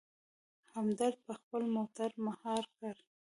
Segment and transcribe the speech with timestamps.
[0.73, 2.95] همدرد په خپله موټر مهار کړ.